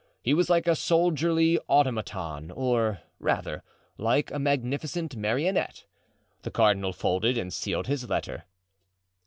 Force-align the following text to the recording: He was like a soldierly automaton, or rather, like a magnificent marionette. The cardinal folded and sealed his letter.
He 0.23 0.33
was 0.33 0.49
like 0.49 0.65
a 0.65 0.75
soldierly 0.75 1.59
automaton, 1.69 2.49
or 2.49 3.01
rather, 3.19 3.61
like 3.99 4.31
a 4.31 4.39
magnificent 4.39 5.15
marionette. 5.15 5.85
The 6.41 6.49
cardinal 6.49 6.91
folded 6.91 7.37
and 7.37 7.53
sealed 7.53 7.85
his 7.85 8.09
letter. 8.09 8.45